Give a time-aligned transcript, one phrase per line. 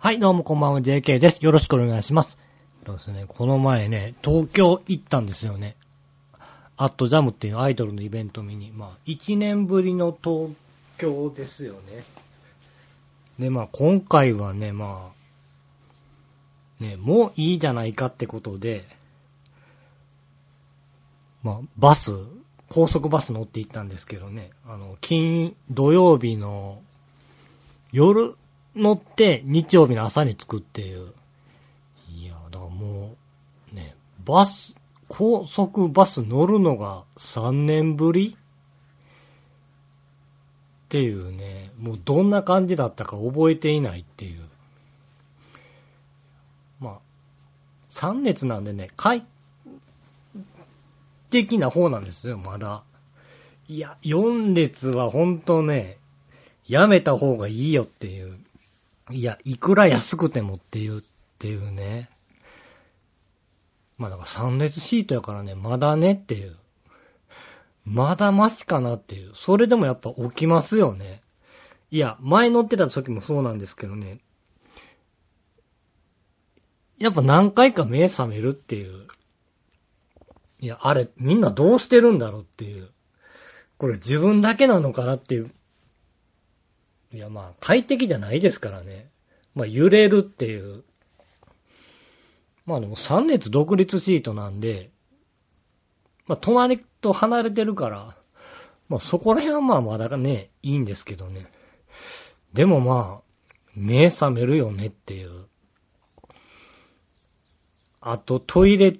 [0.00, 1.44] はい、どうもこんばんは、JK です。
[1.44, 2.38] よろしくお願いします。
[2.86, 5.74] そうですね、この前ね、東京行ったんですよね。
[6.76, 10.52] アットジャムっていうアイドルのイベント見に、まあ、1年ぶりの東
[10.98, 12.04] 京ですよね。
[13.40, 15.10] で、まあ、今回はね、ま
[16.80, 18.84] あ、ね、もういいじゃないかってことで、
[21.42, 22.12] まあ、バス、
[22.68, 26.82] 高速バス乗って行ったんですけどね、あの、金、土曜日の
[27.90, 28.36] 夜
[28.78, 31.12] 乗って日曜日の朝に着くっていう。
[32.08, 33.16] いや、だからも
[33.72, 34.74] う、ね、バス、
[35.08, 38.36] 高速バス乗るのが3年ぶり？
[40.86, 44.40] っていうね、もうどんな感じだったか覚えていないっていう。
[46.80, 46.98] まあ、
[47.90, 49.22] 3列なんでね、快
[51.28, 52.84] 適な方なんですよ、まだ。
[53.68, 55.98] いや、4列は本当ね、
[56.66, 58.38] やめた方がいいよっていう。
[59.10, 61.02] いや、いくら安くてもっていう、っ
[61.38, 62.10] ていうね。
[63.96, 66.56] まあだから3列シートやからね、まだねっていう。
[67.84, 69.32] まだマシかなっていう。
[69.34, 71.22] それでもやっぱ起きますよね。
[71.90, 74.20] いや、前乗ってた時もそうなんですけどね。
[76.98, 79.08] やっぱ何回か目覚めるっていう。
[80.60, 82.90] いや、あれ、みんなどうしてるんだろうっていう。
[83.78, 85.50] これ自分だけなのかなっていう。
[87.12, 89.10] いや、まあ、快適じゃないですからね。
[89.54, 90.84] まあ、揺れるっていう。
[92.66, 94.90] まあでも3列独立シートなんで、
[96.26, 98.14] まあ、隣と離れてるから、
[98.90, 101.46] まあそこら辺はまあまだね、いいんですけどね。
[102.52, 105.46] でもまあ、目覚めるよねっていう。
[108.00, 108.92] あとトイレ、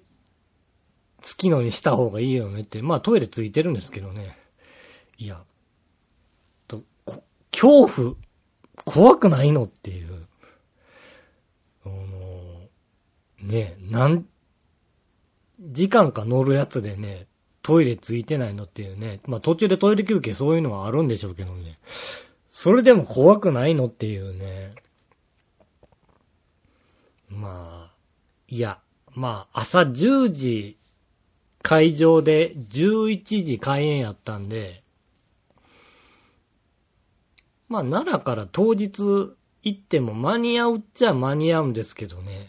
[1.20, 2.81] 付きのにした方がいいよねって。
[2.81, 4.39] まあトイレついてるんですけどね。
[5.19, 5.42] いや、
[7.61, 8.14] 恐怖、
[8.84, 10.27] 怖くないのっていう。
[11.84, 12.69] あの、
[13.41, 14.25] ね何、
[15.61, 17.27] 時間か乗るやつでね、
[17.62, 19.20] トイレついてないのっていうね。
[19.27, 21.80] まあ途中でトイレ休憩そういうのはあるんでしょうけどね。
[22.48, 24.74] それでも怖くないのっていうね。
[27.29, 27.95] まあ、
[28.48, 28.79] いや、
[29.14, 30.79] まあ朝10時
[31.63, 34.83] 会場で11時開演やったんで、
[37.68, 39.02] まあ奈良から当日
[39.62, 42.48] 行っても間に合うっちゃ間に合うんですけどね。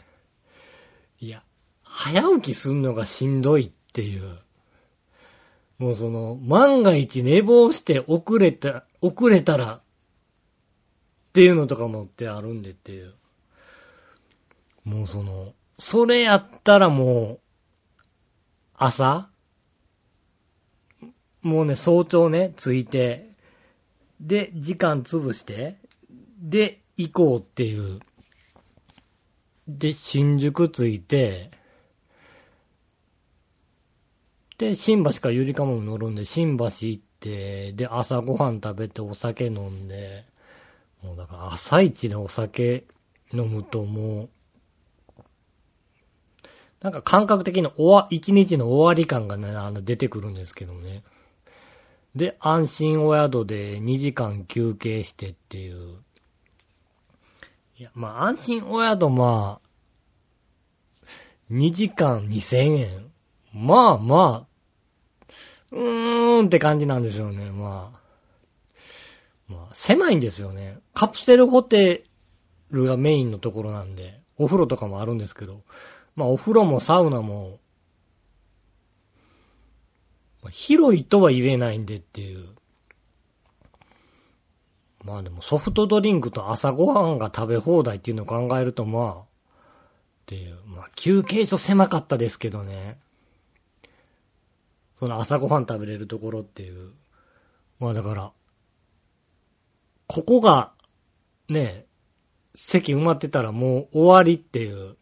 [1.19, 1.43] いや、
[1.83, 4.39] 早起きすんのがしんどいっていう。
[5.77, 9.81] もうその、万が一寝坊して遅れた、遅れたら、っ
[11.33, 13.13] ていうのとかもってあるんでっていう。
[14.83, 18.03] もうその、それやったらもう、
[18.75, 19.29] 朝？
[21.41, 23.28] もうね、早朝ね、着いて、
[24.19, 25.77] で、時間潰して、
[26.41, 27.99] で、行こうっていう。
[29.67, 31.51] で、新宿着いて、
[34.57, 40.25] で、新橋からゆりかも乗るんで、新橋行って、で、朝ごはん食べてお酒飲んで、
[41.01, 42.85] もうだから朝一でお酒
[43.31, 44.29] 飲むともう、
[46.81, 51.03] なんか感覚的に終わ、一日の終わり感がね、あの、出てくるんですけどね。
[52.15, 55.97] で、安心お宿で2時間休憩してっていう。
[57.77, 59.69] いや、まあ、安心お宿まあ、
[61.51, 63.11] 2時間2000円。
[63.53, 65.35] まあまあ、
[65.71, 67.99] うーんって感じなんですよね、まあ。
[69.47, 70.77] まあ、狭いんですよね。
[70.93, 72.03] カプセルホテ
[72.71, 75.61] ルがメインのところなんで、お風呂とかもあるんですけど、
[76.15, 77.59] まあお風呂もサウナも、
[80.49, 82.47] 広いとは言えないんでっていう。
[85.03, 89.25] まあでもソフトドリンクと朝ごはんが食べ放題っていうのを考えるとまあ、っ
[90.25, 90.57] ていう。
[90.65, 92.97] まあ休憩所狭かったですけどね。
[94.99, 96.91] その朝ごはん食べれるところっていう。
[97.79, 98.31] まあだから、
[100.07, 100.71] ここが、
[101.47, 101.85] ね、
[102.55, 104.95] 席埋まってたらもう終わりっていう。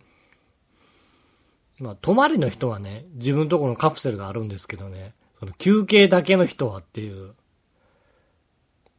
[1.80, 7.34] まあ、泊まりの人はね、自分のところのカプセルがあるんですけどね、その休憩だけの人はっていう。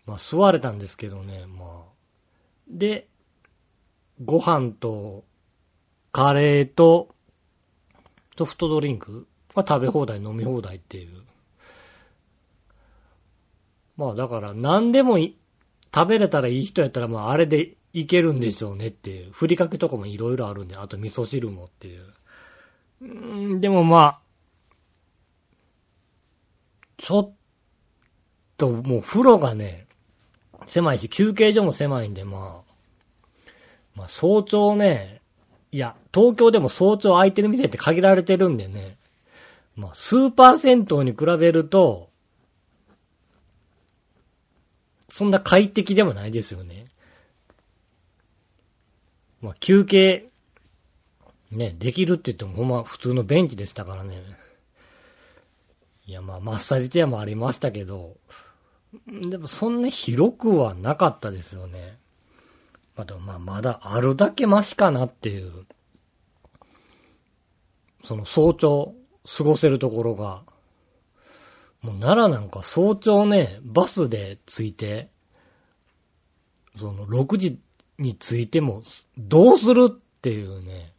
[0.07, 1.93] まあ、座れたんですけどね、まあ。
[2.69, 3.09] で、
[4.25, 5.25] ご飯と、
[6.13, 7.15] カレーと、
[8.39, 11.23] ソフトドリンクは食べ放題、飲み放題っていう。
[13.99, 15.37] まあだから何でもい
[15.93, 19.33] 食べれたらいい人やったらまああれでいけるんでしょうねっていう。
[19.33, 22.05] ふりかけとかもいろいろあるんで、あと味噌汁もっていう。
[23.03, 23.05] う
[23.57, 24.21] ん、でもまあ、
[26.99, 27.33] ちょっ
[28.59, 29.87] ともう風呂がね、
[30.67, 32.73] 狭いし休憩所も狭いんでまあ、
[33.95, 35.23] まあ早朝ね、
[35.71, 38.99] いや、東京でも早朝空いてる店って限られてるんでね、
[39.77, 42.11] まあスーパー銭湯に比べると、
[45.09, 46.87] そんな快適でもないですよね。
[49.41, 50.27] まあ休憩、
[51.53, 54.21] ね、できるって言ってもほんま普通のベンチでしたからね。
[56.09, 58.17] いやまあマッサージチェアもありましたけど、
[59.07, 61.99] でもそんな広くはなかったですよね。
[62.97, 65.67] まだ、まあ、まだあるだけマシかなっていう。
[68.05, 68.95] その早朝
[69.37, 70.43] 過ごせるところが。
[71.83, 75.11] もう奈良なんか早朝ね、バスで着いて、
[76.79, 77.61] その6時
[77.99, 78.83] に着いても
[79.19, 80.95] どうするっていうね。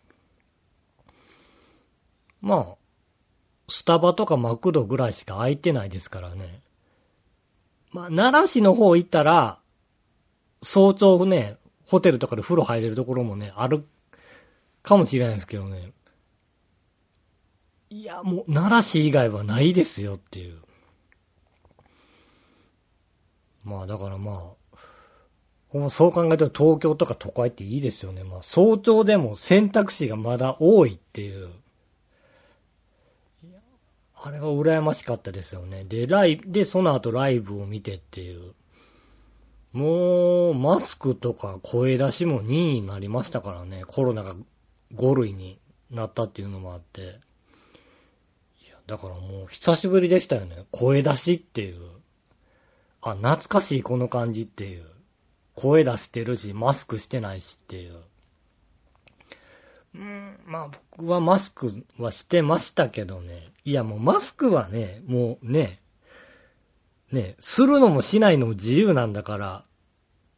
[2.42, 2.79] まあ、
[3.70, 6.62] スタバとかマクドぐらいしか空いてないですからね。
[7.92, 9.60] まあ、奈良市の方行ったら、
[10.62, 13.86] 早朝ね、ホテルとかで風呂入れるところもね、ある
[14.84, 15.92] かもしれないですけどね。
[17.90, 20.60] いや、もう、奈良市以外はないですよっていう。
[23.64, 24.78] まあ、だからまあ、
[25.70, 28.24] ほんまそう考えると東京とか都会っていいですよね。
[28.24, 31.50] まあ、早朝でも選択肢がまだ多いっていう。
[34.22, 35.86] あれは羨ましかったですよね。
[35.86, 38.54] で、ライブ、で、その後ライブを見てっていう。
[39.72, 43.84] もう、マスクとか声出しも2位になりましたからね。
[43.88, 44.36] コロナが
[44.94, 47.02] 5類になったっていうのもあって。
[47.02, 47.06] い
[48.70, 50.66] や、だからもう久しぶりでしたよね。
[50.72, 51.80] 声出しっていう。
[53.02, 54.86] あ、懐かしいこの感じっていう。
[55.56, 57.96] 声出してるし、マスクしてないしっていう。
[59.96, 63.52] うん、まあ僕はマスクはしてましたけどね。
[63.66, 65.82] いやもうマスクはね、もうね、
[67.12, 69.66] ね、するのもしないのも自由なんだから、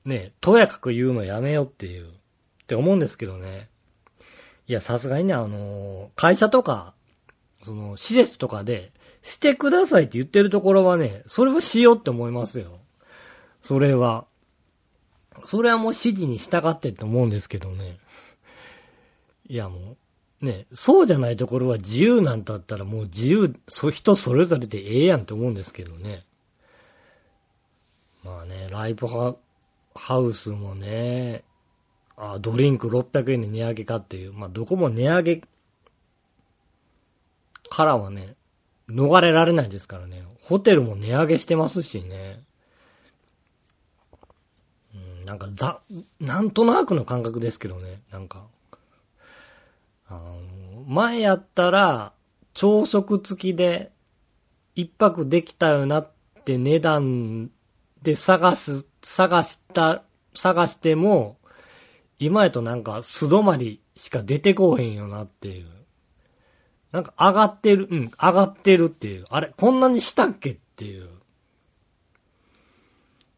[0.06, 3.70] ね、とやかく言うのやめようっていう、って思うんですけどね。
[4.68, 6.94] いや、さすがにね、あの会社とか、
[7.64, 12.80] その、施設とかで、してくださいって言ってるところはね、それをしようって思いますよ。
[13.62, 14.26] それは。
[15.46, 18.00] それはもう指示に従ってって思うんですけどね。
[19.52, 19.98] いやも
[20.42, 26.24] う、ね、そうじゃないところは自由なんだったらもう自由、そ人それぞれでええやんって思うんですけどね。
[28.24, 29.36] まあね、ライブハ
[29.94, 31.44] ハウスもね、
[32.16, 35.42] あ、ドリンク600円で値上げかっていう、まあどこも値上げ
[37.70, 38.36] からはね、
[38.90, 40.24] 逃れられないですからね。
[40.40, 42.42] ホテルも値上げしてますしね。
[44.96, 45.82] うん、なんかざ、
[46.22, 48.46] なんとなくの感覚ですけどね、なんか。
[50.12, 52.14] あの、前やったら、
[52.54, 53.92] 朝食付きで
[54.76, 56.12] 一泊できたよなっ
[56.44, 57.50] て値段
[58.02, 60.04] で探す、探した、
[60.36, 61.38] 探しても、
[62.20, 65.68] 今やとなんか素泊まりしか出てこへんよなっていう。
[66.92, 69.26] なんか上がってる、うん、上がってるっていう。
[69.30, 71.10] あれ、こんなにしたっけっていう。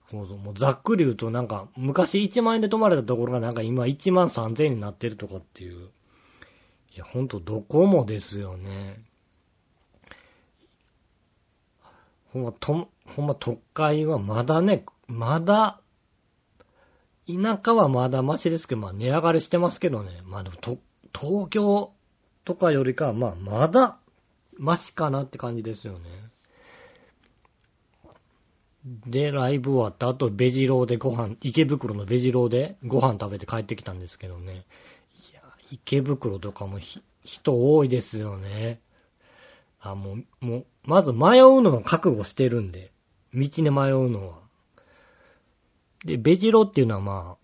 [0.09, 5.89] そうそう、もうざっくり言うとなんか、昔1万円で泊まれたところがなんか今1万3000円になってるとかっていう。
[6.95, 9.01] いや、ほんとどこもですよね。
[12.31, 15.79] ほんま、と、ほんま都会はまだね、まだ、
[17.27, 20.21] 田舎はまだマシですけど、まあ値上がりしてますけどね。
[20.25, 20.77] まあでもと、
[21.17, 21.91] 東京
[22.45, 23.97] とかよりかは、まあまだ、
[24.57, 26.09] マシかなって感じですよね。
[28.85, 34.65] で、ライブ終わった後、ベジローでご飯、池袋のベジローでご飯食べて帰ってきたんですけどね。
[35.73, 36.77] 池袋とかも
[37.23, 38.79] 人多いですよね。
[39.81, 42.91] あ、もう、もう、まず迷うのは覚悟してるんで。
[43.33, 44.37] 道で迷うのは。
[46.05, 47.43] で、ベジロっていうのはまあ、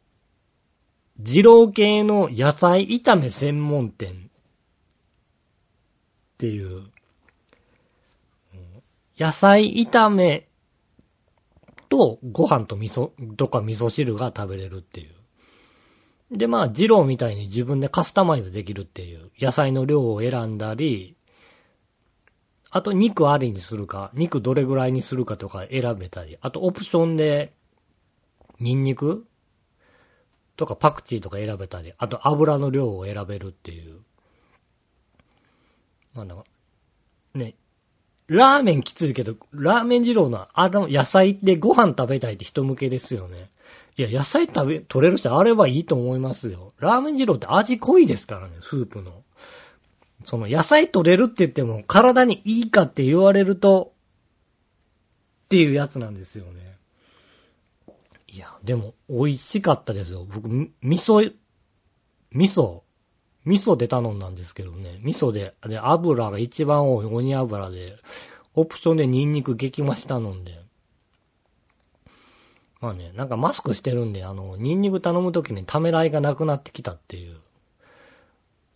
[1.18, 4.16] 二郎系の野菜炒め専門店っ
[6.38, 6.84] ていう、
[9.18, 10.48] 野菜炒め
[11.90, 15.19] とご飯と味噌、とか味噌汁が食べれるっていう。
[16.32, 21.16] で、まあ、二郎みたいに自分でカスタマイズできるっていう、野菜の量を選んだり、
[22.72, 27.54] あと肉ありにするか、肉どれぐらいにするかとか選べたり、あとオプションで、
[28.60, 29.26] ニンニク
[30.56, 34.02] とかパクチーとか選べたり、あと油の量を選べるっていう。
[36.14, 37.56] まあ、ね、
[38.28, 43.50] ラーメンきついけど、ラーメン二郎のあの野菜でご飯食べたいって人向けですよね。
[44.00, 46.72] いや、野菜食べ、取れる人あればいいと思いますよ。
[46.80, 49.24] ラーメン二郎って味濃いですからね、スープの。
[50.24, 53.92] その野菜取れるって言っても体にいいかって言われると、
[55.48, 56.78] っていうやつなんですよね。
[58.30, 60.26] いや、でも美味しかったですよ。
[60.34, 61.34] 僕、味噌
[62.32, 62.84] 味噌、
[63.44, 67.98] 味噌で頼んだんですけどね、味噌で、で、油が一番多い鬼油で、
[68.54, 70.69] オプションでニンニク激増し頼んで、
[72.82, 77.38] まあね、なんかマスクしてるんで、あの、ニンニク頼むときにためらいがなくなってきたっていう。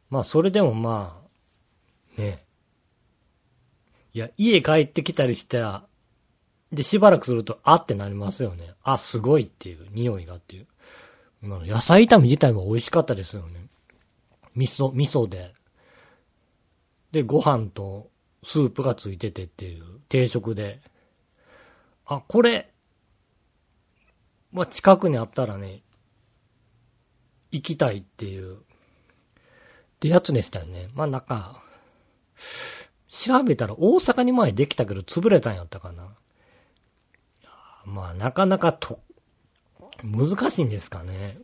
[0.09, 1.21] まあ、それでもま
[2.17, 2.43] あ、ね。
[4.13, 5.85] いや、家帰ってきたりしたら、
[6.71, 8.73] で、しばらくすると、あってなりますよね。
[8.83, 10.67] あ、すごいっていう、匂いがっていう。
[11.41, 13.67] 野菜炒め自体は美味しかったですよね。
[14.55, 15.53] 味噌、味噌で。
[17.11, 18.09] で、ご飯と
[18.43, 20.81] スープがついててっていう定食で。
[22.05, 22.72] あ、これ、
[24.53, 25.81] まあ、近くにあったらね、
[27.51, 28.59] 行きたいっていう、っ
[29.99, 30.89] てやつでしたよね。
[30.93, 31.63] まあ、なんか、
[33.07, 36.15] 調べたら大阪に前できたけど潰れたんやったかな。
[37.85, 38.99] まあ、なかなかと、
[40.03, 41.37] 難しいんですかね。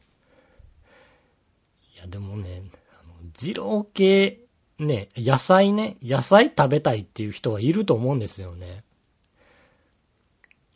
[1.95, 2.63] いや、でもね、
[2.99, 4.39] あの、二郎系、
[4.77, 8.83] ね、野菜ね、野菜食べたいっていう人はいると思うんですよね。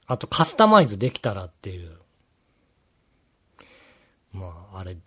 [0.07, 2.02] あと、カスタマイズできたらっていう。
[4.33, 4.97] まあ、あれ、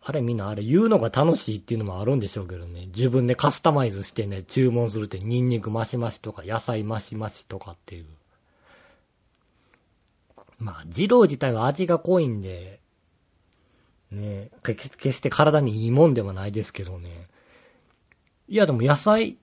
[0.00, 2.86] あれみんなあれ言うのが楽しいっていうのもあるんでしょうけどね。
[2.86, 8.06] 自分でカスタマイズしてね、注文するってニンニクマシマシとか野菜マシマシとかっていう。
[10.58, 12.80] まあ、二郎自体は味が濃いんで、
[14.10, 17.28] ね、決して体にいいもんではないですけどね。
[18.48, 19.36] いやでも野菜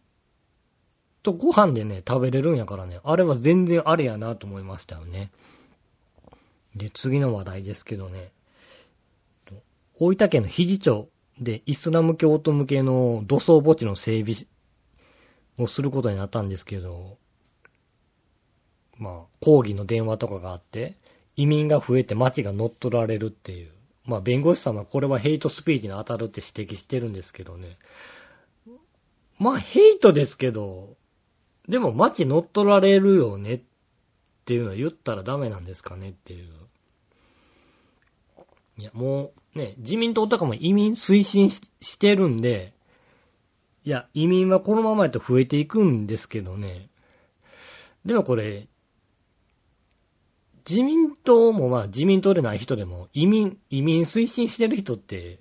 [1.21, 5.31] とご飯でね、食べれるんやからね、あれは全然あれやなと思いましたよね。
[6.75, 8.31] で、次の話題ですけどね。
[9.97, 11.09] 大分県の肘町
[11.39, 14.35] でイスラム教徒向けの土葬墓地の整備
[15.57, 17.17] をすることになったんですけど、
[18.97, 20.95] まあ、抗議の電話とかがあって、
[21.35, 23.71] 移民が増えて街が乗っ取られるっていう。
[24.05, 27.77] まあ、弁護士さんはこれはヘイトスピーチに当たるって指摘してるんですけどね。
[29.39, 30.95] まあ、ヘイトですけど、
[31.67, 33.61] でも街乗っ取られるよねっ
[34.45, 36.49] ていうのは言ったらダメなんですかねっていう。
[38.77, 41.61] いや、もうね、自民党とかも移民推進し
[41.97, 42.73] てるんで、
[43.85, 46.89] いや、移民はこのままやと増えていくんですけどね。
[48.03, 48.67] でもこれ、
[50.67, 55.39] 自民党もまあ自民党でない人でも移民、移民推進してる人って、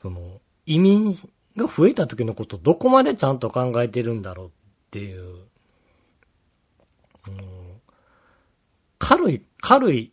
[0.00, 1.12] その、移民
[1.56, 4.50] が増えた時のことどこまでちゃんと考えてるんだろうっ
[4.90, 5.22] ていう、
[7.28, 7.80] うん、
[8.98, 10.12] 軽い、軽い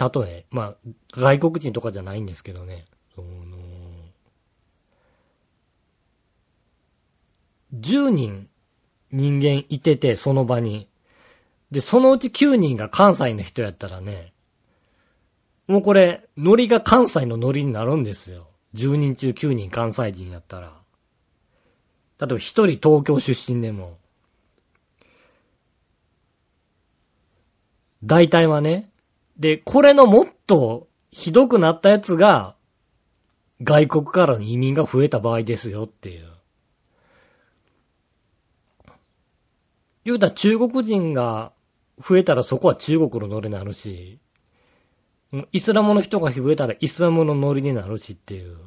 [0.00, 0.76] 例え、まあ、
[1.12, 3.28] 外国人とかじゃないんですけどね、その、
[7.74, 8.48] 10人
[9.12, 10.88] 人間いてて、その場に。
[11.70, 14.32] で、そのうち9人が関西の人やったらね、
[15.66, 18.48] もうこれ、ノリが関西のノリになるんですよ。
[18.74, 20.68] 10人中9人関西人やったら。
[22.20, 23.98] 例えば1人東京出身でも。
[28.02, 28.90] 大体はね、
[29.40, 32.56] で、これのもっとひどくなったやつが、
[33.62, 36.28] 外国からの移民が増えた場合ですよっていう。
[40.04, 41.52] 言うたら中国人が
[41.98, 44.18] 増えたらそこは中国のノリになるし、
[45.52, 48.58] イスラムの人が増えたらイスラムのノリになるしっていう。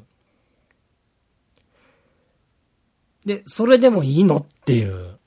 [3.25, 5.19] で、それでもいいのっていう。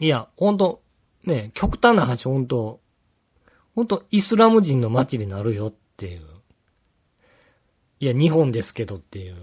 [0.00, 0.82] いや、ほんと、
[1.24, 2.80] ね、極端な話ほんと、
[3.78, 6.22] ほんとイスラム人の街になるよっていう。
[8.00, 9.36] いや、日本ですけどっていう。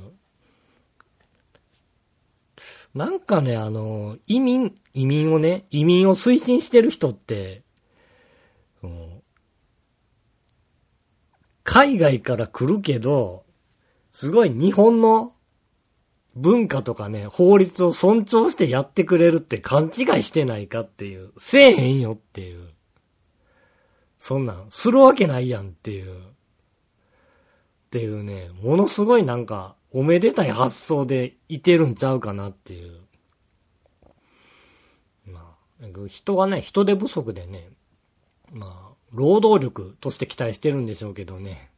[2.93, 7.63] なんかね、あの、移民、移民をね、移民を推進してる人って、
[11.63, 13.45] 海外から来るけど、
[14.11, 15.33] すごい日本の
[16.35, 22.74] 文化とかね、法律を尊重してやってくれるって勘違いしてないかっていう、せえへんよっていう。
[24.17, 26.17] そんなん、するわけないやんっていう。
[26.17, 26.21] っ
[27.91, 32.99] ていうね、ものすごいなんか、おめでたい発想でいてるんちゃうかなっていう。
[35.25, 37.69] まあ、人はね、人手不足でね、
[38.51, 41.71] まあ、労働力として期待してるんでしょうけどね。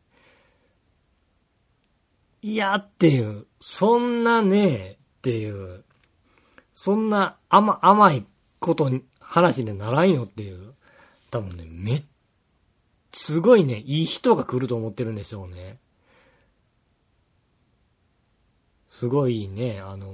[2.41, 5.83] いやっていう、そんなね、っていう、
[6.73, 8.25] そんな甘、甘い
[8.59, 10.73] ことに、話でならんよっていう、
[11.29, 12.03] 多分ね、めっ
[13.17, 15.79] すごいね、いい人が来ると思ってるんでしょうね。
[18.91, 20.07] すごいね、あの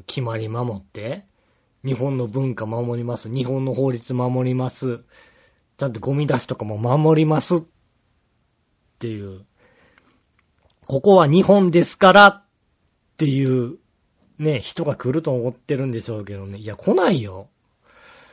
[0.00, 1.24] ー、決まり守って、
[1.84, 3.32] 日本の文化守ります。
[3.32, 5.00] 日本の法律守ります。
[5.78, 7.56] ちゃんとゴミ出しとかも守ります。
[7.56, 7.60] っ
[8.98, 9.46] ていう
[10.86, 12.44] ここは日本ですからっ
[13.16, 13.76] ていう
[14.38, 16.58] ね、人が来ると思ってるんでしょうけどね。
[16.58, 17.48] いや、来ないよ。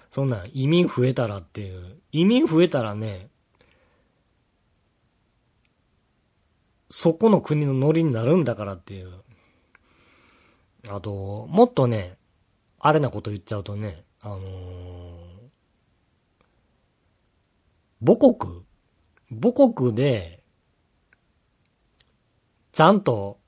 [0.10, 1.98] そんな移民増えたらっていう。
[2.12, 3.30] 移民増えたらね、
[6.98, 9.12] そこの国のノリになるんだからっていう。
[10.88, 12.18] あと、もっとね、
[12.80, 18.64] あれなこと言っちゃうとね、あのー、母国、
[19.30, 20.42] 母国で、
[22.72, 23.40] ちゃんと、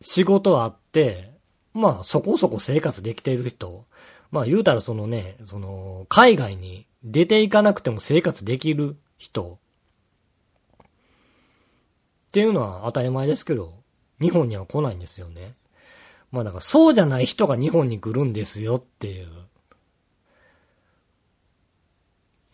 [0.00, 1.34] 仕事あって、
[1.74, 3.84] まあそこそこ生活できている人、
[4.30, 9.58] まあ言うたらそのね、その、海外に出ていかなくても生活できる人、
[12.34, 13.74] っていうのは当たり前ですけど、
[14.20, 15.54] 日本には来ないんですよね。
[16.32, 19.28] まあだからそうじゃない人が日本に来るんですよっていう。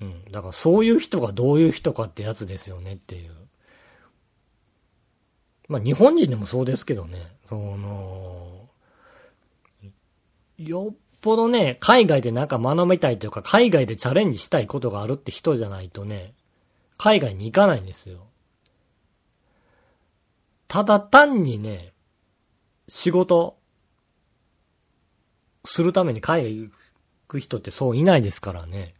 [0.03, 0.25] うん。
[0.31, 3.33] だからそういう人がどういう人かってやつですよねっていう。
[5.69, 7.33] まあ日本人でもそうですけどね。
[7.47, 8.69] その、
[10.59, 16.35] よっぽどね、海外でなんか学びたいというか、海外でチャレンジしたいことがあるって人じゃないとね、
[16.99, 18.30] 海外に行かないんですよ。
[20.71, 21.93] ただ単にね、
[22.87, 23.59] 仕事
[25.65, 26.73] するために海外行
[27.27, 28.95] く人ってそういないですからね。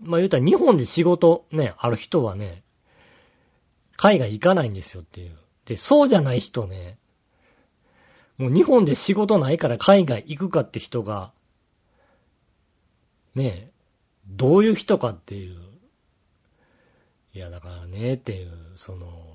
[0.00, 2.62] まあ言うたら日本で仕事ね、ある人はね、
[3.96, 5.36] 海外行かないんですよっていう。
[5.64, 6.96] で、そうじゃない人ね、
[8.38, 11.32] もう日本で仕事ないから海外行くかって人が、
[13.34, 13.72] ね
[14.28, 15.58] どういう人かっていう。
[17.32, 19.33] いや、だからね、っていう、その、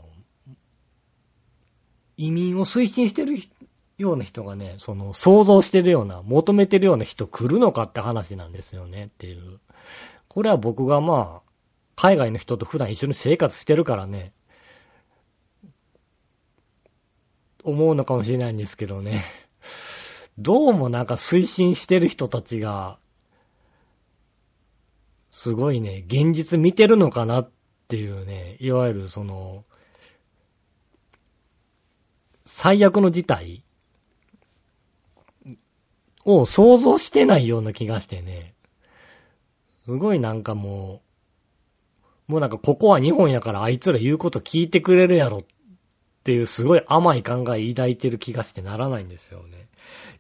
[2.19, 3.37] 移民を推進してる
[3.97, 9.61] ような人がね、その想像してるような、求めてるような人来るのかって話なんですよねっていう。
[10.27, 11.49] これは僕がまあ、
[11.95, 14.33] 海外の人と普段一緒に生活してるからね、
[17.63, 19.23] 思うのかもしれないんですけどね。
[20.37, 22.99] どうもなんか推進してる人たちが、
[25.31, 27.51] すごいね、現実見てるのかなっ
[27.87, 29.63] ていうね、いわゆるその、
[32.61, 33.63] 最悪の事態
[36.25, 38.53] を想像してないような気がしてね。
[39.85, 41.01] すごいなんかも
[42.27, 45.41] う、もうなんかここは日本やからあいつら言うこと聞いてくれるやろっ
[46.25, 49.69] ていうすごい甘い考え抱いてる気がしてならないんですよね。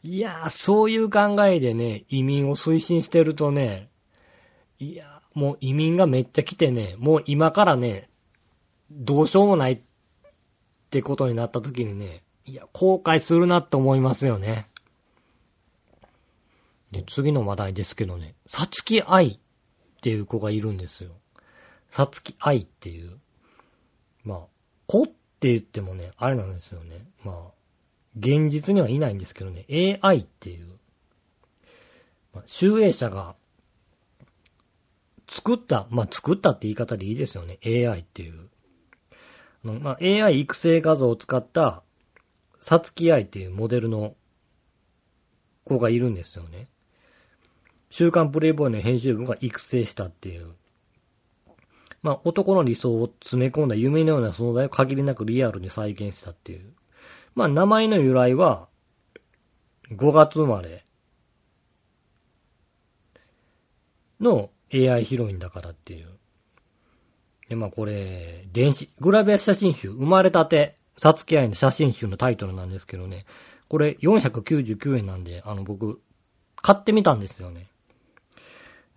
[0.01, 3.89] いやー、そういう考えでね、移民を推進してるとね、
[4.79, 8.09] いやーもう移民がめっちゃ来てね、もう今からね、
[8.89, 9.81] どうしようもないっ
[10.89, 14.67] てことになった時にね、いや、後悔するなって思いますよね。
[16.91, 19.39] で、次の話題ですけどね、さつき愛っ
[20.01, 21.11] ていう子がいるんですよ。
[21.91, 23.19] さつき愛っていう。
[24.23, 24.39] まあ、
[24.87, 25.13] 子って
[25.49, 27.05] 言ってもね、あれなんですよね。
[27.23, 27.51] まあ、
[28.17, 29.65] 現実にはいないんですけどね、
[30.01, 30.67] AI っていう、
[32.33, 33.35] まあ、集英社が
[35.29, 37.59] 作った、まあ作ったって言い方でいいですよね。
[37.63, 38.49] AI っていう。
[39.63, 41.83] まあ、AI 育成画像を使った
[42.61, 44.15] さつき愛っていうモデルの
[45.63, 46.67] 子がいるんですよね。
[47.89, 50.51] 週刊プレイボーイの編集部が育成したっていう。
[52.01, 56.73] まあ、男の理想を詰め込んだ夢のような存在を限りなくリアルに再現したっていう。
[57.35, 58.67] まあ、名前の由来は、
[59.91, 60.85] 5月生まれ
[64.19, 66.07] の AI ヒロインだからっていう。
[67.49, 73.25] で、まあこれ、電子、グラビア写真集、生まれたてさつき愛の写真集のタイトルなんですけどね、
[73.69, 76.01] これ499円なんで、あの僕、
[76.57, 77.69] 買ってみたんですよね。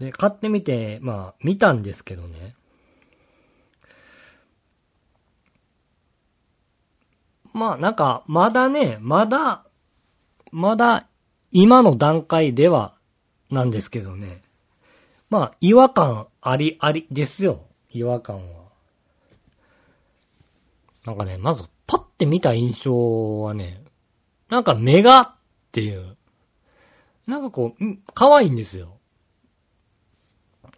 [0.01, 2.57] で、買ってみて、まあ、見たんですけどね。
[7.53, 9.65] まあ、なんか、まだね、まだ、
[10.51, 11.07] まだ、
[11.53, 12.97] 今の段階では、
[13.49, 14.43] なんですけどね。
[15.31, 17.61] まあ、違和感ありありですよ。
[17.91, 18.63] 違和感は。
[21.05, 21.65] なんかね、まず、
[22.23, 23.83] パッて見た印象はね、
[24.49, 25.35] なんか目がっ
[25.73, 26.17] ていう、
[27.27, 28.99] なんかこう、可愛いんですよ。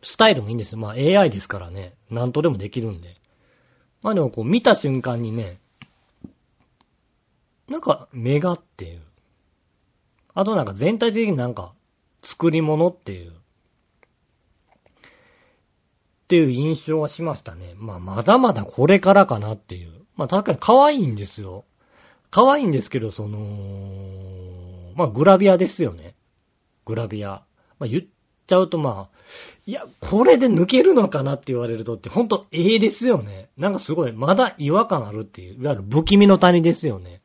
[0.03, 0.79] スタイルもいいんですよ。
[0.79, 1.95] まあ AI ですからね。
[2.11, 3.17] なんとでもできるんで。
[4.03, 5.59] まあでもこう見た瞬間にね、
[7.69, 9.01] なんか目がっていう。
[10.35, 11.73] あとなんか全体的になんか
[12.23, 13.31] 作り物っていう。
[13.31, 13.35] っ
[16.29, 17.75] ていう印象はしましたね。
[17.77, 20.04] まあまだまだこれからかなっていう。
[20.17, 21.65] まあ確かに可愛いんですよ。
[22.31, 26.15] 可愛いんですけど、その、まあグラビアですよね。
[26.85, 27.43] グラビア。
[27.79, 28.05] まあ言っ
[28.47, 29.19] ちゃうとまあ、
[29.67, 33.49] いや、これで抜けるのかなって言われるとって、ほんと、ええですよね。
[33.57, 37.23] なんかすごい、まだ違和感あるっていう、いわゆる不気味の谷ですよね。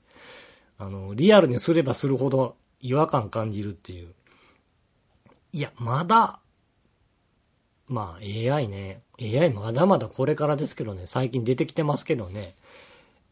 [0.78, 4.14] あの、リアルにすればするほど違和感感じるっていう。
[5.52, 6.40] いや、まだ、
[7.88, 9.02] まあ AI ね。
[9.20, 11.06] AI まだまだこれからですけどね。
[11.06, 12.56] 最近出てきてますけどね。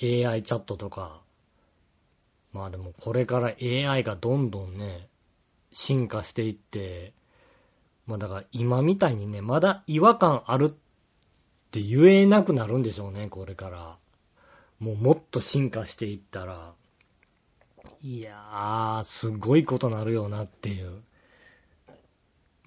[0.01, 1.21] AI チャットとか。
[2.53, 5.07] まあでもこれから AI がどんどんね、
[5.71, 7.13] 進化していって、
[8.05, 10.73] まあだから今みたいにね、まだ違和感あるっ
[11.71, 13.97] て言えなくなるんでしょうね、これから。
[14.79, 16.73] もうもっと進化していったら。
[18.01, 21.01] いやー、すごいことなるよなっていう。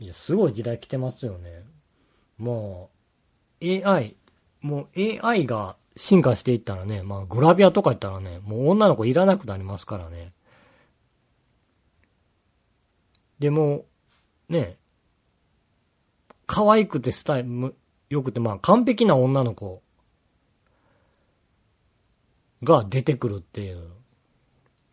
[0.00, 1.64] いや、すごい時代来てますよね。
[2.36, 2.90] も
[3.60, 4.16] う、AI、
[4.60, 10.32] もう AI が進化していったらね、まあグラビアとか言ったらね、もう女の子いらなくなりますからね。
[13.38, 13.84] でも、
[14.48, 14.78] ね、
[16.46, 17.76] 可愛くてスタイル、
[18.08, 19.82] 良くて、まあ完璧な女の子
[22.64, 23.90] が出てくるっていう。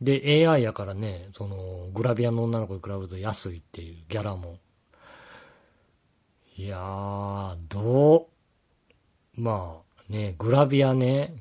[0.02, 4.58] で、AI やからね、その、グラビアの女の子に比べると安いっていうギャラも。
[6.58, 8.28] いやー、ど
[9.38, 11.36] う、まあね、グラビアね、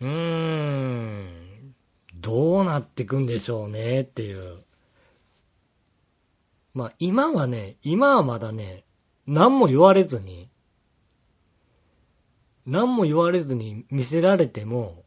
[0.00, 1.74] うーん、
[2.14, 4.62] どうなってくんでしょうねっていう。
[6.72, 8.84] まあ今はね、今はまだね、
[9.26, 10.48] 何も言われずに、
[12.64, 15.04] 何も言われずに見せられても、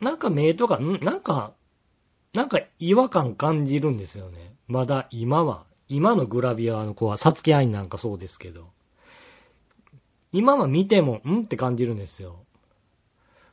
[0.00, 1.00] なんか目とか、ん？
[1.00, 1.54] なんか、
[2.32, 4.54] なんか違和感感じるんですよね。
[4.68, 5.66] まだ今は。
[5.88, 8.68] 今のグラビアの子は、サツキアインなんかそうですけど。
[10.32, 11.42] 今は見ても、ん？
[11.42, 12.44] って感じるんですよ。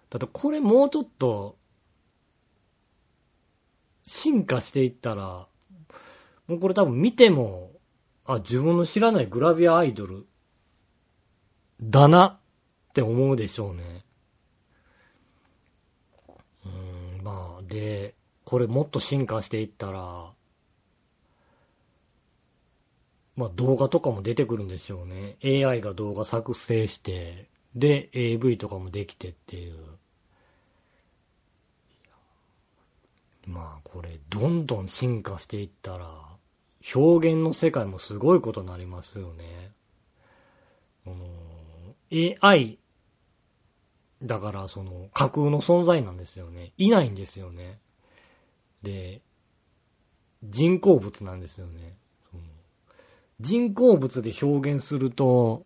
[0.09, 1.57] だってこれもうちょっと、
[4.03, 5.47] 進化していったら、
[6.47, 7.71] もうこれ多分見ても、
[8.25, 10.27] あ、自分の知らないグラビアアイドル、
[11.81, 12.39] だな
[12.89, 14.05] って思うでしょうね。
[16.65, 20.34] うん、まあ、で、これもっと進化していったら、
[23.35, 25.37] まあ動画とかも出てくるんでしょうね。
[25.43, 29.75] AI が動画作成して、で、AV とかもできてっていう。
[33.47, 36.07] まあこれ、どんどん進化していったら、
[36.95, 39.71] 表現の世界もすごいことになりますよね。
[42.11, 42.79] AI
[44.23, 46.71] だからその架空の存在なんですよね。
[46.77, 47.79] いないんですよね。
[48.81, 49.21] で、
[50.43, 51.95] 人工物なんですよね。
[53.39, 55.65] 人工物で表現すると、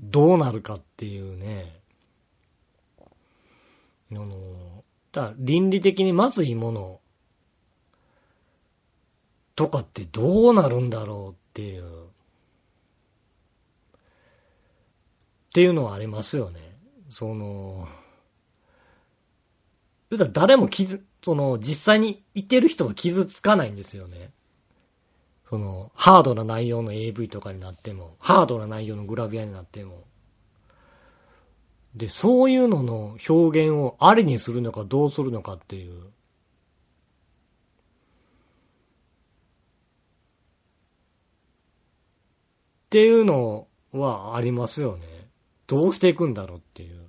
[0.00, 1.80] どうなるかっていうね。
[4.10, 7.00] あの、だ倫理的にまずいもの
[9.54, 12.04] とかってどうなるんだろうっていう。
[12.04, 12.08] っ
[15.54, 16.76] ていうのはありますよね。
[17.08, 17.88] その、
[20.32, 24.32] 誰も傷、その、実際にいてる人は傷つかないんですよね。
[25.48, 30.04] その、ハードな内容の AV とかになっても、ハードな内容のグラビアになっても。
[31.94, 36.02] で、そういうのの表現をありにするのかどうするのかっていう。
[36.06, 36.08] っ
[42.90, 45.28] ていうのはありますよね。
[45.66, 47.08] どうしていくんだろうっていう。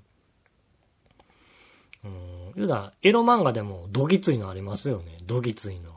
[2.04, 2.54] うん。
[2.56, 5.18] 言うたら、エロ漫画でもドギツイのありますよね。
[5.26, 5.97] ドギツイの。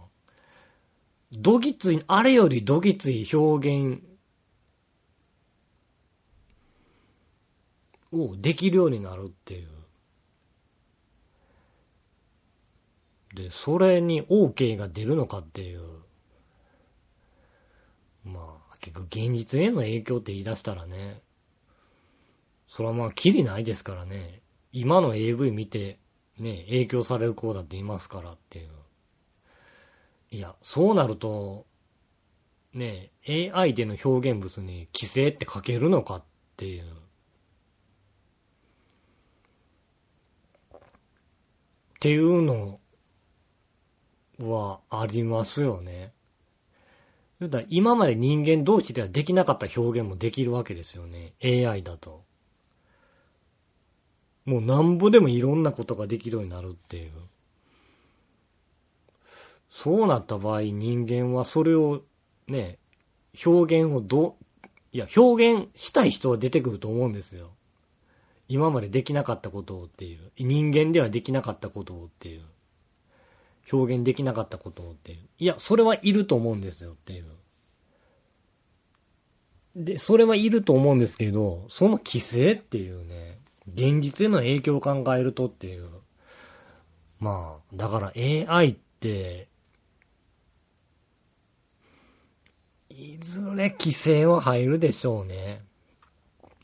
[1.32, 4.02] どぎつい、あれよりどぎつい表現
[8.12, 9.68] をできるようになるっていう。
[13.34, 15.82] で、それに OK が出るのかっていう。
[18.24, 21.22] まあ、結局現実への影響って言い出したらね、
[22.66, 24.42] それはまあ、きりないですからね。
[24.72, 25.98] 今の AV 見て、
[26.38, 28.68] ね、影響される子だっていますからっていう。
[30.32, 31.66] いや、そうなると、
[32.72, 36.24] ねえ、AI での表現物に規制って書けるのかっ
[36.56, 36.84] ていう。
[40.74, 40.76] っ
[42.00, 42.80] ていうの
[44.38, 46.12] はありますよね。
[47.42, 51.32] だ今まで人間同士ではできなかった表現もできるわけですよね。
[51.42, 52.22] AI だと。
[54.44, 57.10] もうなんぼでもいろんなことができるようになるっていう。
[59.82, 62.02] そうなった場合、人間はそれを
[62.48, 62.76] ね、
[63.46, 64.36] 表現をど、
[64.92, 67.52] いや、表現したい人は出てくると思うんですよ。
[68.46, 70.32] 今までできなかったことをっていう。
[70.38, 72.42] 人間ではできなかったことをっていう。
[73.72, 75.18] 表現できなかったことをっていう。
[75.38, 77.24] いや、それはいると思うんですよっていう。
[79.76, 85.88] で、それはいると思うんですけど、その規制っていうね、現実への影響を考えるとっていう。
[87.18, 89.48] まあ、だから AI って、
[92.90, 95.62] いずれ規制は入るでしょうね。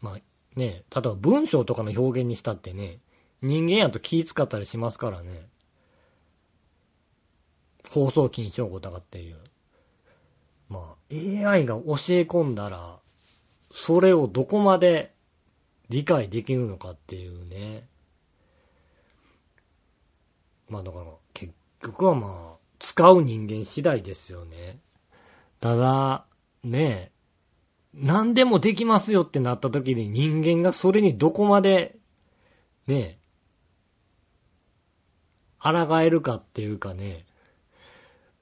[0.01, 0.21] まあ
[0.59, 2.99] ね、例えば文章とかの表現にしたってね、
[3.43, 5.47] 人間やと気使ったりしますからね。
[7.89, 9.37] 放送禁止用語とかっていう。
[10.69, 12.99] まあ、AI が教え込んだら、
[13.71, 15.15] それをどこまで
[15.89, 17.87] 理解できるのかっていうね。
[20.69, 24.81] まあだから、結局はまあ、使う人間次第ですよね。
[25.67, 26.27] ただ、
[26.63, 27.13] ねえ、
[27.93, 31.97] 何でもできますよってなった時に人間がそれにどこまで、
[32.87, 33.19] ねえ、
[35.59, 37.27] 抗えるかっていうかね、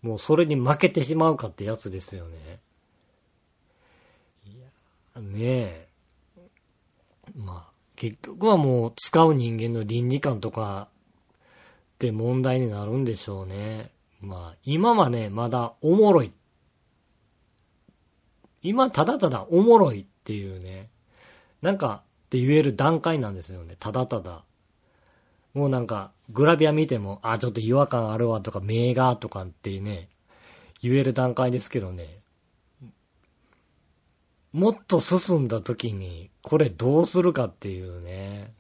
[0.02, 2.60] もうそれに負けてしまうかってやつですよね。
[4.44, 5.88] いや、ねえ。
[7.34, 10.88] まあ、結局はもう使う人間の倫理観とか
[11.94, 13.92] って問題になるんでしょうね。
[14.20, 16.30] まあ、今はね、まだおもろい
[18.64, 20.88] 今ただただおもろいっていうね、
[21.62, 23.76] なんかって言える段階なんですよね。
[23.78, 24.42] ただただ。
[25.52, 30.08] もうなんか、グラビア見ても、あ、ちょっと違和感あるわとか、名画とかってね、
[30.82, 32.20] 言える段階ですけどね。
[34.52, 38.52] もっと進んだ時に、これどうするかっていうね。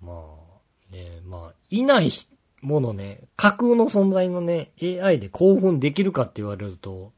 [0.00, 0.12] ま
[0.90, 2.29] あ、ね、まあ、いない人
[2.60, 7.12] ものね、架空の存在のね、AI で興奮できるかって言われると、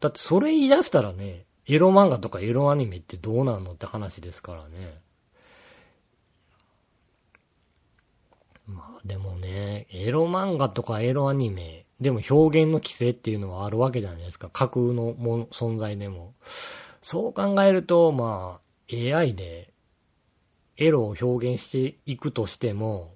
[0.00, 5.00] だってそれ言い出したらね、エロ漫画とかエロアニメってどうなのって話ですからね。
[8.66, 14.48] まあでもね、エロ漫画とかエロアニメ、でも表現の規制っていうのはあるわけじゃないですか。
[14.48, 16.34] 架空のも存在でも。
[17.02, 19.72] そう考えると、まあ、AI で
[20.76, 23.14] エロを表現していくとしても、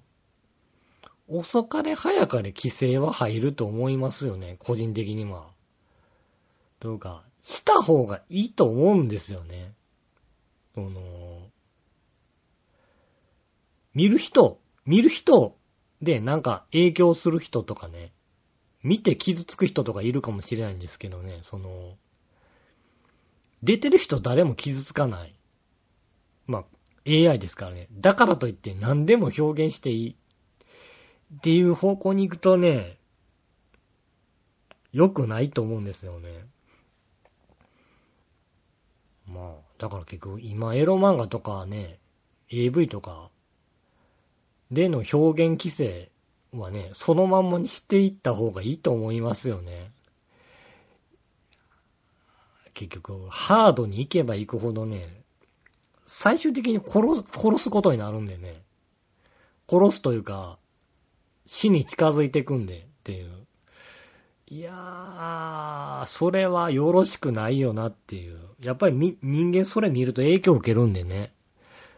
[1.27, 5.47] 遅かれ早かれ規制は入ると思いますよね、個人的には。
[6.79, 9.73] というか、した方がいいと思うんですよね。
[10.75, 11.49] その、
[13.93, 15.57] 見る人、見る人
[16.01, 18.11] でなんか影響する人とかね、
[18.83, 21.97] 見て傷つく人とかいるかもしれないんですけどね、その、
[23.63, 25.33] 出てる人誰も傷つかない。
[26.45, 26.65] まあ、
[27.07, 27.87] AI ですからね。
[27.93, 30.15] だからといって何でも表現していい
[31.33, 32.97] っていう方向に行くとね、
[34.91, 36.45] 良くないと思うんですよね。
[39.27, 41.99] まあ、だから結局今エロ漫画とかね、
[42.49, 43.29] AV とか
[44.71, 46.11] での表現規制
[46.53, 49.91] はね、そのまんまにしていった方がいいと思いますよね。
[52.73, 55.23] 結局、ハードに行けば行くほどね、
[56.07, 58.61] 最終的に殺す、殺すことになるんでね。
[59.69, 60.59] 殺すというか、
[61.45, 63.45] 死に近づいてくんでっていう。
[64.47, 68.39] いやー、それはよろしくないよなっていう。
[68.61, 71.33] やっぱりみ人間それ見ると影響を受けるんでね。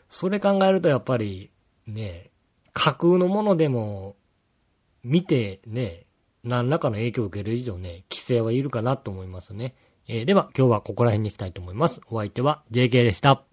[0.10, 1.51] それ考えるとやっぱり
[1.88, 2.31] ね、
[2.73, 4.15] 架空のものでも
[5.03, 6.05] 見てね、
[6.43, 9.75] 何らかの影響を受ける以上ね、規制はいるかなと思いますね。
[10.07, 12.01] えー、では今日はここら辺にしたいと思います。
[12.10, 13.46] お相手は JK でした。